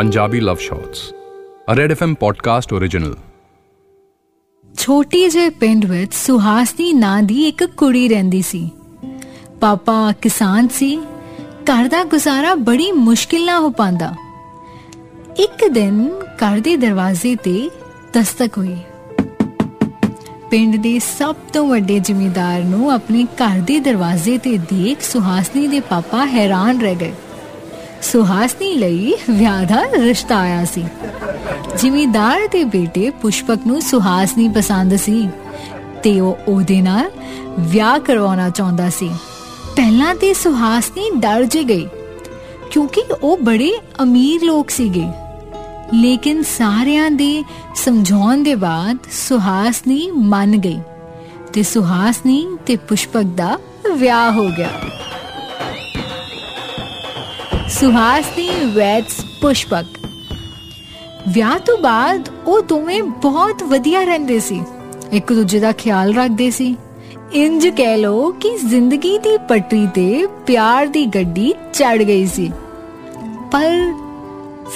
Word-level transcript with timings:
Punjabi 0.00 0.40
love 0.40 0.56
shots 0.56 0.98
a 1.72 1.74
red 1.74 1.90
FM 1.90 2.14
podcast 2.14 2.72
original 2.72 3.16
ਛੋਟੀ 4.74 5.28
ਜਿਹੇ 5.28 5.50
ਪਿੰਡ 5.50 5.84
ਵਿੱਚ 5.84 6.14
ਸੁਹਾਸਨੀ 6.14 6.92
ਨਾਂ 6.92 7.22
ਦੀ 7.22 7.48
ਇੱਕ 7.48 7.64
ਕੁੜੀ 7.64 8.08
ਰਹਿੰਦੀ 8.08 8.42
ਸੀ। 8.42 8.70
ਪਾਪਾ 9.60 10.12
ਕਿਸਾਨ 10.12 10.68
ਸੀ, 10.68 10.96
ਘਰ 11.64 11.88
ਦਾ 11.88 12.04
ਗੁਜ਼ਾਰਾ 12.04 12.54
ਬੜੀ 12.54 12.92
ਮੁਸ਼ਕਿਲ 12.92 13.44
ਨਾਲ 13.46 13.60
ਹੋ 13.60 13.70
ਪਾਂਦਾ 13.70 14.14
ਇੱਕ 15.38 15.68
ਦਿਨ 15.68 16.10
ਘਰ 16.36 16.60
ਦੇ 16.60 16.76
ਦਰਵਾਜ਼ੇ 16.76 17.36
ਤੇ 17.36 17.70
ਦਸਤਕ 18.12 18.58
ਹੋਈ। 18.58 18.76
ਪਿੰਡ 20.50 20.76
ਦੇ 20.76 20.98
ਸਭ 20.98 21.36
ਤੋਂ 21.52 21.68
ਵੱਡੇ 21.68 21.98
ਜ਼ਿਮੀਂਦਾਰ 21.98 22.62
ਨੂੰ 22.62 22.92
ਆਪਣੇ 22.92 23.24
ਘਰ 23.24 23.58
ਦੇ 23.58 23.80
ਦਰਵਾਜ਼ੇ 23.80 24.38
ਤੇ 24.38 24.58
ਦੇਖ 24.58 25.02
ਸੁਹਾਸਨੀ 25.02 25.66
ਦੇ 25.66 25.80
ਪਾਪਾ 25.80 26.26
ਹੈਰਾਨ 26.26 26.80
ਰਹਿ 26.80 26.94
ਗਏ। 26.94 27.12
ਸੁਹਾਸਨੀ 28.02 28.72
ਲਈ 28.74 29.14
ਵਿਆਹ 29.30 29.64
ਦਾ 29.64 29.82
ਰਿਸ਼ਤਾ 29.96 30.38
ਆਇਆ 30.38 30.64
ਸੀ। 30.64 30.84
ਜ਼ਿਮੀਂਦਾਰ 31.76 32.46
ਦੇ 32.52 32.64
ਬੇਟੇ 32.64 33.10
ਪੁਸ਼ਪਕ 33.22 33.66
ਨੂੰ 33.66 33.80
ਸੁਹਾਸਨੀ 33.82 34.48
ਪਸੰਦ 34.48 34.96
ਸੀ 34.96 35.28
ਤੇ 36.02 36.20
ਉਹ 36.20 36.38
ਉਹਦੇ 36.48 36.80
ਨਾਲ 36.82 37.10
ਵਿਆਹ 37.60 37.98
ਕਰਵਾਉਣਾ 37.98 38.48
ਚਾਹੁੰਦਾ 38.50 38.88
ਸੀ। 38.90 39.10
ਪਹਿਲਾਂ 39.76 40.14
ਤੇ 40.14 40.32
ਸੁਹਾਸਨੀ 40.34 41.10
ਡਰ 41.16 41.44
ਜੇ 41.44 41.64
ਗਈ, 41.64 41.86
ਕਿਉਂਕਿ 42.70 43.02
ਉਹ 43.22 43.36
ਬੜੇ 43.38 43.72
ਅਮੀਰ 44.02 44.42
ਲੋਕ 44.42 44.70
ਸੀਗੇ। 44.70 45.06
ਲੇਕਿਨ 45.94 46.42
ਸਾਰਿਆਂ 46.42 47.10
ਦੇ 47.10 47.44
ਸਮਝਾਉਣ 47.76 48.42
ਦੇ 48.42 48.54
ਬਾਅਦ 48.54 48.98
ਸੁਹਾਸਨੀ 49.12 50.10
ਮੰਨ 50.14 50.56
ਗਈ 50.56 50.80
ਤੇ 51.52 51.62
ਸੁਹਾਸਨੀ 51.62 52.46
ਤੇ 52.66 52.76
ਪੁਸ਼ਪਕ 52.76 53.22
ਦਾ 53.36 53.58
ਵਿਆਹ 53.92 54.32
ਹੋ 54.32 54.48
ਗਿਆ। 54.48 54.70
ਸੁਹਾਸਨੀ 57.80 58.50
ਵੈਟਸ 58.74 59.24
ਪੁਸ਼ਪਕ। 59.40 59.84
ਵਿਆਹ 61.28 61.58
ਤੋਂ 61.58 61.78
ਬਾਅਦ 61.78 62.28
ਉਹ 62.46 62.62
ਦੋਵੇਂ 62.62 63.02
ਬਹੁਤ 63.02 63.62
ਵਧੀਆ 63.62 64.04
ਰਹਿੰਦੇ 64.04 64.40
ਸੀ। 64.40 64.62
ਇੱਕ 65.12 65.32
ਦੂਜੇ 65.32 65.60
ਦਾ 65.60 65.72
ਖਿਆਲ 65.72 66.14
ਰੱਖਦੇ 66.14 66.50
ਸੀ। 66.50 66.76
ਇੰਜ 67.32 67.68
ਕਹਿ 67.68 67.98
ਲੋ 67.98 68.32
ਕਿ 68.32 68.58
ਜ਼ਿੰਦਗੀ 68.58 69.18
ਦੀ 69.18 69.38
ਪਟਰੀ 69.48 69.86
ਤੇ 69.86 70.26
ਪਿਆਰ 70.46 70.86
ਦੀ 70.86 71.06
ਗੱਡੀ 71.06 71.54
ਚੜ 71.72 72.02
ਗਈ 72.02 72.26
ਸੀ। 72.26 72.52
ਪਰ 73.52 73.94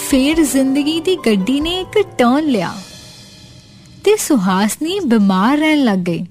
ਫਿਰ 0.09 0.43
ਜ਼ਿੰਦਗੀ 0.43 1.01
ਦੀ 1.01 1.17
ਗੱਡੀ 1.17 1.61
ਨੇ 1.61 1.81
ਇੱਕ 1.81 2.03
ਟਰਨ 2.19 2.45
ਲਿਆ 2.45 2.75
ਤੇ 4.05 4.17
ਸੁਹਾਸਨੀ 4.17 5.01
ਬਿਮਾਰ 5.01 5.59
ਰਹਿਣ 5.59 5.85
ਲੱਗ 5.85 5.99
ਗਈ। 5.99 6.27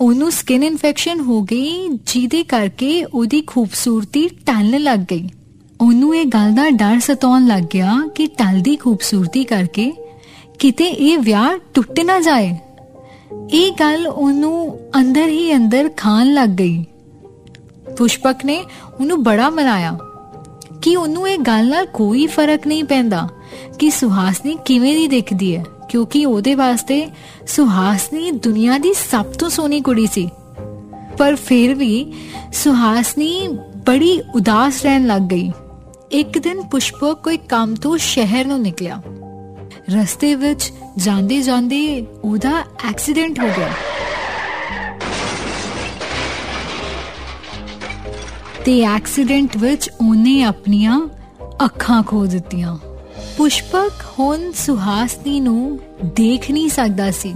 ਉਹਨੂੰ 0.00 0.32
ਸਕਿਨ 0.32 0.62
ਇਨਫੈਕਸ਼ਨ 0.62 1.20
ਹੋ 1.20 1.42
ਗਈ, 1.42 1.88
ਜਿਹਦੇ 2.06 2.42
ਕਰਕੇ 2.42 3.04
ਉਹਦੀ 3.04 3.42
ਖੂਬਸੂਰਤੀ 3.46 4.28
ਟਲਣ 4.28 4.80
ਲੱਗ 4.80 4.98
ਗਈ। 4.98 5.28
ਉਹਨੂੰ 5.82 6.16
ਇਹ 6.16 6.26
ਗੱਲ 6.26 6.54
ਦਾ 6.54 6.70
ਡਰ 6.70 7.00
ਸਤਾਉਣ 7.00 7.46
ਲੱਗ 7.46 7.62
ਗਿਆ 7.62 8.02
ਕਿ 8.14 8.26
ਟਲਦੀ 8.26 8.76
ਖੂਬਸੂਰਤੀ 8.76 9.44
ਕਰਕੇ 9.44 9.92
ਕਿਤੇ 10.58 10.84
ਇਹ 10.84 11.18
ਵਿਆਹ 11.18 11.58
ਟੁੱਟ 11.74 12.00
ਨਾ 12.00 12.20
ਜਾਏ। 12.20 12.56
ਇਹ 13.52 13.72
ਗੱਲ 13.72 14.06
ਉਹਨੂੰ 14.06 14.78
ਅੰਦਰ 15.00 15.28
ਹੀ 15.28 15.56
ਅੰਦਰ 15.56 15.90
ਖਾਣ 15.96 16.34
ਲੱਗ 16.34 16.48
ਗਈ। 16.48 16.84
ਪੁਸ਼ਪਕ 17.98 18.44
ਨੇ 18.44 18.64
ਉਹਨੂੰ 19.00 19.22
ਬੜਾ 19.22 19.50
ਮਨਾਇਆ 19.50 19.98
ਕਿ 20.82 20.96
ਉਹਨੂੰ 20.96 21.28
ਇਹ 21.28 21.38
ਗੱਲ 21.38 21.68
ਨਾਲ 21.68 21.86
ਕੋਈ 21.86 22.26
ਫ਼ਰਕ 22.26 22.66
ਨਹੀਂ 22.66 22.84
ਪੈਂਦਾ 22.84 23.28
ਕਿ 23.78 23.90
ਸੁਹਾਸਨੀ 23.90 24.58
ਕਿਵੇਂ 24.64 24.94
ਦੀ 24.94 25.08
ਦਿਖਦੀ 25.08 25.56
ਹੈ, 25.56 25.64
ਕਿਉਂਕਿ 25.88 26.26
ਉਹਦੇ 26.26 26.54
ਵਾਸਤੇ 26.54 27.06
ਸੁਹਾਸਨੀ 27.46 28.30
ਦੁਨੀਆ 28.30 28.78
ਦੀ 28.78 28.94
ਸਭ 29.10 29.24
ਤੋਂ 29.24 29.50
ਸੋਹਣੀ 29.50 29.80
ਕੁੜੀ 29.80 30.06
ਸੀ। 30.06 30.30
ਪਰ 31.18 31.34
ਫਿਰ 31.34 31.74
ਵੀ 31.74 32.12
ਸੁਹਾਸਨੀ 32.52 33.48
ਬੜੀ 33.86 34.20
ਉਦਾਸ 34.34 34.82
ਰਹਿਣ 34.82 35.06
ਲੱਗ 35.06 35.22
ਗਈ। 35.22 35.50
ਇੱਕ 36.12 36.38
ਦਿਨ 36.38 36.62
ਪੁਸ਼ਪਕ 36.62 37.18
ਕੋਈ 37.24 37.36
ਕੰਮ 37.36 37.74
ਤੋਂ 37.74 37.98
ਸ਼ਹਿਰ 37.98 38.46
ਨੂੰ 38.46 38.60
ਨਿਕਲਿਆ। 38.60 39.02
ਰਸਤੇ 39.90 40.34
ਵਿੱਚ 40.34 40.72
ਜਾਂਦੇ 40.96 41.42
ਜਾਂਦੇ 41.42 42.06
ਉਹਦਾ 42.24 42.64
ਐਕਸੀਡੈਂਟ 42.88 43.40
ਹੋ 43.40 43.44
ਗਿਆ। 43.44 43.68
ਤੇ 48.64 48.82
ਐਕਸੀਡੈਂਟ 48.82 49.56
ਵਿੱਚ 49.56 49.90
ਉਹਨੇ 50.00 50.42
ਆਪਣੀਆਂ 50.42 51.08
ਅੱਖਾਂ 51.64 52.02
ਖੋ 52.02 52.26
ਦਿੱਤੀਆਂ। 52.26 52.76
ਪੁਸ਼ਪਕ 53.36 53.92
ਹੁਣ 54.18 54.52
ਸੁਹਾਸਨੀ 54.52 55.40
ਨੂੰ 55.40 55.78
ਦੇਖ 56.04 56.50
ਨਹੀਂ 56.50 56.68
ਸਕਦਾ 56.68 57.10
ਸੀ। 57.10 57.34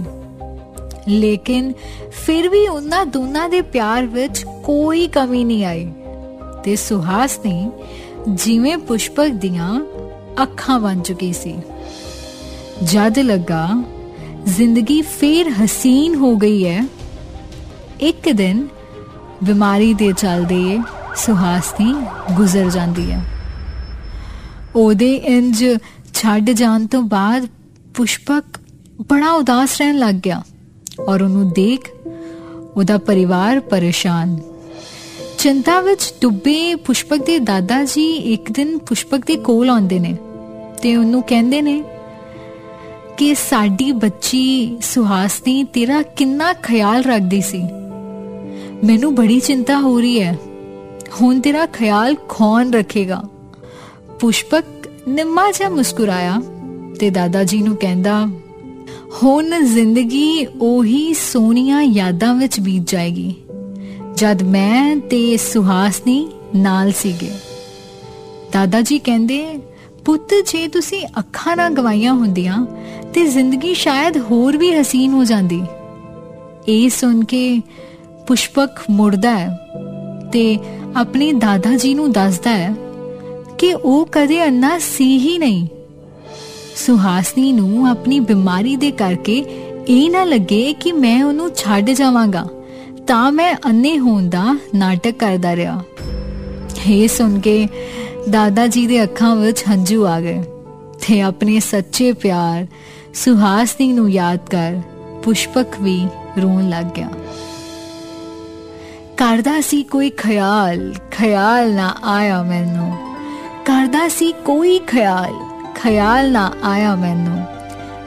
ਲੇਕਿਨ 1.07 1.73
ਫਿਰ 2.11 2.49
ਵੀ 2.49 2.67
ਉਹਨਾਂ 2.67 3.05
ਦੋਨਾਂ 3.05 3.49
ਦੇ 3.49 3.61
ਪਿਆਰ 3.61 4.05
ਵਿੱਚ 4.05 4.45
ਕੋਈ 4.63 5.07
ਕਮੀ 5.07 5.43
ਨਹੀਂ 5.43 5.65
ਆਈ। 5.65 5.91
ਤੇ 6.63 6.75
ਸੁਹਾਸਨੀ 6.75 7.71
ਜਿਵੇਂ 8.27 8.77
ਪੁਸ਼ਪਕ 8.77 9.27
ਦੀਆਂ 9.27 9.81
ਅੱਖਾਂ 10.43 10.79
ਬਣ 10.79 10.99
ਚੁੱਕੀ 10.99 11.33
ਸੀ। 11.33 11.55
ਜਦ 12.83 13.19
ਲੱਗਾ, 13.19 13.83
ਜ਼ਿੰਦਗੀ 14.45 15.01
ਫੇਰ 15.01 15.49
ਹਸੀਨ 15.49 16.15
ਹੋ 16.15 16.35
ਗਈ 16.35 16.67
ਹੈ। 16.67 16.87
ਇੱਕ 18.01 18.29
ਦਿਨ 18.29 18.67
ਬਿਮਾਰੀ 19.43 19.93
ਦੇ 19.93 20.13
ਚੱਲਦੇ 20.17 20.79
ਸੁਹਾਸਨੀ 21.15 21.95
ਗੁਜ਼ਰ 22.31 22.69
ਜਾਂਦੀ 22.69 23.11
ਹੈ। 23.11 23.21
ਉਹਦੇ 24.75 25.15
ਇੰਜ 25.15 25.65
ਛੱਡ 26.13 26.49
ਜਾਣ 26.49 26.87
ਤੋਂ 26.87 27.01
ਬਾਅਦ 27.01 27.47
ਪੁਸ਼ਪਕ 27.95 28.43
ਬੜਾ 29.01 29.31
ਉਦਾਸ 29.31 29.77
ਰਹਿਣ 29.77 29.95
ਲੱਗ 29.95 30.15
ਗਿਆ 30.15 30.43
ਔਰ 31.09 31.21
ਉਹਨੂੰ 31.21 31.49
ਦੇਖ 31.49 31.89
ਉਹਦਾ 32.75 32.97
ਪਰਿਵਾਰ 32.97 33.59
ਪਰੇਸ਼ਾਨ 33.59 34.39
ਚਿੰਤਾ 35.37 35.81
ਵਿੱਚ 35.81 36.13
ਡੁੱਬੇ 36.21 36.75
ਪੁਸ਼ਪਕ 36.75 37.17
ਦੇ 37.17 37.39
ਦਾਦਾ 37.39 37.83
ਜੀ 37.83 38.13
ਇੱਕ 38.13 38.51
ਦਿਨ 38.51 38.77
ਪੁਸ਼ਪਕ 38.77 39.17
ਦੇ 39.17 39.35
ਕੋਲ 39.35 39.69
ਆਉਂਦੇ 39.69 39.99
ਨੇ 39.99 40.17
ਤੇ 40.81 40.95
ਉਹਨੂੰ 40.95 41.23
ਕਹਿੰਦੇ 41.23 41.61
ਨੇ 41.61 41.83
ਕਿ 43.17 43.35
ਸਾਡੀ 43.35 43.91
ਬੱਚੀ 43.91 44.77
ਸੁਹਾਸਨੀ 44.81 45.63
ਤੇਰਾ 45.63 46.01
ਕਿੰਨਾ 46.01 46.53
ਖਿਆਲ 46.53 47.03
ਰੱਖਦੀ 47.03 47.41
ਸੀ। 47.41 47.63
ਮੈਨੂੰ 48.83 49.15
ਬੜੀ 49.15 49.39
ਚਿੰਤਾ 49.39 49.79
ਹੋ 49.79 49.99
ਰਹੀ 49.99 50.21
ਹੈ। 50.21 50.37
ਹੁਣ 51.21 51.39
ਤੇਰਾ 51.39 51.65
ਖਿਆਲ 51.65 52.15
ਕੌਣ 52.15 52.71
ਰੱਖੇਗਾ? 52.71 53.23
ਪੁਸ਼ਪਕ 54.19 54.63
ਨਿੰਮਾ 55.07 55.51
ਜਿਹਾ 55.51 55.69
ਮੁਸਕਰਾਇਆ 55.69 56.41
ਤੇ 56.99 57.09
ਦਾਦਾ 57.09 57.43
ਜੀ 57.43 57.61
ਨੂੰ 57.61 57.75
ਕਹਿੰਦਾ, 57.77 58.27
ਹੁਣ 59.23 59.63
ਜ਼ਿੰਦਗੀ 59.63 60.47
ਉਹੀ 60.61 61.13
ਸੋਹਣੀਆਂ 61.13 61.81
ਯਾਦਾਂ 61.81 62.33
ਵਿੱਚ 62.35 62.59
ਬੀਤ 62.59 62.83
ਜਾਏਗੀ। 62.87 63.35
ਜਦ 64.17 64.43
ਮੈਂ 64.43 64.95
ਤੇ 64.95 65.37
ਸੁਹਾਸਨੀ 65.37 66.27
ਨਾਲ 66.55 66.91
ਸੀਗੇ। 66.91 67.31
ਦਾਦਾ 68.51 68.81
ਜੀ 68.81 68.99
ਕਹਿੰਦੇ, 68.99 69.59
ਪੁੱਤ, 70.05 70.29
ਜੇ 70.51 70.67
ਤੁਸੀਂ 70.67 71.07
ਅੱਖਾਂ 71.19 71.57
ਨਾ 71.57 71.69
ਗਵਾਈਆਂ 71.69 72.13
ਹੁੰਦੀਆਂ, 72.13 72.65
ਤੇ 73.13 73.27
ਜ਼ਿੰਦਗੀ 73.27 73.73
ਸ਼ਾਇਦ 73.73 74.17
ਹੋਰ 74.17 74.57
ਵੀ 74.57 74.71
ਹਸੀਨ 74.71 75.13
ਹੋ 75.13 75.23
ਜਾਂਦੀ। 75.23 75.63
ਇਹ 76.67 76.89
ਸੁਣ 76.89 77.23
ਕੇ 77.23 77.61
ਪੁਸ਼ਪਕ 78.27 78.69
ਮੁੜਦਾ 78.89 79.39
ਹੈ 79.39 79.59
ਤੇ 80.33 80.57
ਆਪਣੇ 80.95 81.33
ਦਾਦਾ 81.33 81.75
ਜੀ 81.75 81.93
ਨੂੰ 81.93 82.11
ਦੱਸਦਾ 82.11 82.51
ਹੈ 82.51 82.75
ਕਿ 83.57 83.73
ਉਹ 83.73 84.09
ਕਦੇ 84.11 84.47
ਅੰਨਾ 84.47 84.79
ਸੀ 84.79 85.17
ਹੀ 85.17 85.37
ਨਹੀਂ। 85.37 85.67
ਸੁਹਾਸਨੀ 86.75 87.51
ਨੂੰ 87.51 87.87
ਆਪਣੀ 87.87 88.19
ਬਿਮਾਰੀ 88.19 88.75
ਦੇ 88.75 88.91
ਕਰਕੇ 88.91 89.45
ਇਹ 89.87 90.11
ਨਾ 90.11 90.23
ਲੱਗੇ 90.23 90.73
ਕਿ 90.79 90.91
ਮੈਂ 90.91 91.23
ਉਹਨੂੰ 91.23 91.51
ਛੱਡ 91.55 91.89
ਜਾਵਾਂਗਾ। 91.89 92.47
ਤਾਂ 93.07 93.31
ਮੈਂ 93.31 93.55
ਅੰਨੇ 93.65 93.99
ਹੋਣ 93.99 94.29
ਦਾ 94.29 94.59
ਨਾਟਕ 94.75 95.11
ਕਰਦਾ 95.11 95.55
ਰਿਹਾ। 95.55 95.83
ਇਹ 96.87 97.07
ਸੁਣ 97.07 97.39
ਕੇ 97.39 97.67
ਦਾਦਾ 98.29 98.67
ਜੀ 98.67 98.87
ਦੇ 98.87 99.03
ਅੱਖਾਂ 99.03 99.35
ਵਿੱਚ 99.35 99.63
ਹੰਝੂ 99.69 100.07
ਆ 100.07 100.21
ਗਏ 100.21 100.43
ਤੇ 101.07 101.21
ਆਪਣੇ 101.21 101.59
ਸੱਚੇ 101.59 102.13
ਪਿਆਰ 102.13 102.67
ਸੁਹਾਸਨੀ 103.13 103.93
ਨੂੰ 103.93 104.11
ਯਾਦ 104.11 104.39
ਕਰ 104.49 104.81
ਪੁਸ਼ਪਕ 105.23 105.65
ਵੀ 105.81 106.07
ਰੋਣ 106.41 106.69
ਲੱਗ 106.69 106.85
ਗਿਆ। 106.85 107.09
ਕਰਦਾ 109.17 109.61
ਸੀ 109.61 109.83
ਕੋਈ 109.83 110.09
ਖਿਆਲ 110.09 110.93
ਖਿਆਲ 111.11 111.73
ਨਾ 111.73 111.95
ਆਇਆ 112.03 112.43
ਮੈਨੂੰ। 112.43 112.97
ਕਰਦਾ 113.65 114.07
ਸੀ 114.07 114.31
ਕੋਈ 114.31 114.79
ਖਿਆਲ 114.79 115.33
ਖਿਆਲ 115.75 116.31
ਨਾ 116.31 116.51
ਆਇਆ 116.63 116.95
ਮੈਨੂੰ। 116.95 117.41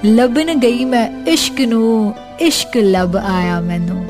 ਲੱਭਣ 0.05 0.55
ਗਈ 0.55 0.85
ਮੈਂ 0.85 1.25
ਇਸ਼ਕ 1.27 1.61
ਨੂੰ, 1.61 2.15
ਇਸ਼ਕ 2.41 2.77
ਲੱਭ 2.77 3.17
ਆਇਆ 3.17 3.61
ਮੈਨੂੰ। 3.61 4.07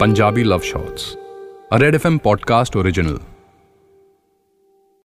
Punjabi 0.00 0.42
love 0.44 0.60
shots 0.60 1.04
a 1.76 1.78
red 1.80 1.94
FM 1.94 2.16
podcast 2.18 2.76
original 2.76 3.18